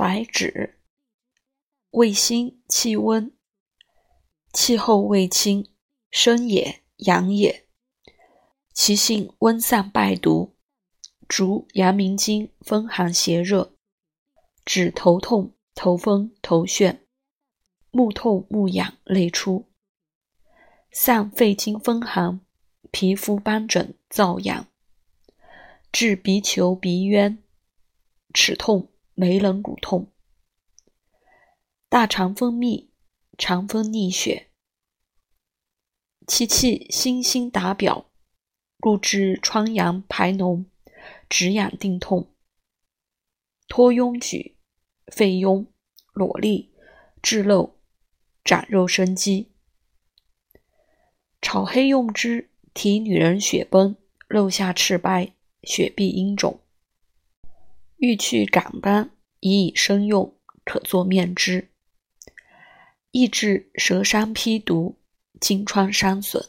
[0.00, 0.78] 白芷，
[1.90, 3.36] 味辛，气温，
[4.50, 5.70] 气候味清，
[6.10, 7.66] 生也，阳也。
[8.72, 10.56] 其性温散败毒，
[11.28, 13.74] 主阳明经，风寒邪热，
[14.64, 17.00] 止头痛、头风、头眩，
[17.90, 19.68] 目痛、目痒、泪出，
[20.90, 22.40] 散肺经风寒，
[22.90, 24.66] 皮肤斑疹、瘙痒，
[25.92, 27.42] 治鼻球、鼻渊、
[28.32, 28.90] 齿痛、
[29.20, 30.10] 眉棱骨痛。
[31.90, 32.88] 大肠风秘，
[33.36, 34.48] 肠风逆血，
[36.26, 38.10] 其气辛辛达表。
[38.78, 40.64] 故治疮疡排脓、
[41.28, 42.34] 止痒定痛、
[43.68, 44.56] 脱痈举、
[45.08, 45.66] 肺痈、
[46.14, 46.70] 裸痢、
[47.20, 47.78] 滞漏、
[48.42, 49.52] 长肉生肌。
[51.42, 53.94] 炒黑用之，提女人血崩、
[54.28, 56.62] 漏下赤白、血闭阴肿。
[57.98, 61.68] 欲去感斑，以以生用，可作面汁。
[63.10, 64.96] 益治舌伤披毒、
[65.40, 66.44] 金疮伤损。